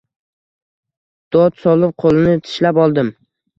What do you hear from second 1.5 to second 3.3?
solib qo‘lini tishlab oldim.